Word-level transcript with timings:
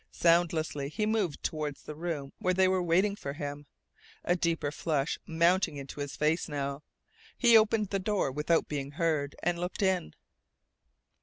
Soundlessly 0.09 0.89
he 0.89 1.05
moved 1.05 1.43
toward 1.43 1.75
the 1.75 1.93
room 1.93 2.33
where 2.39 2.55
they 2.55 2.67
were 2.67 2.81
waiting 2.81 3.15
for 3.15 3.33
him, 3.33 3.67
a 4.23 4.35
deeper 4.35 4.71
flush 4.71 5.19
mounting 5.27 5.77
into 5.77 5.99
his 5.99 6.15
face 6.15 6.49
now. 6.49 6.81
He 7.37 7.55
opened 7.55 7.89
the 7.91 7.99
door 7.99 8.31
without 8.31 8.67
being 8.67 8.93
heard, 8.93 9.35
and 9.43 9.59
looked 9.59 9.83
in. 9.83 10.15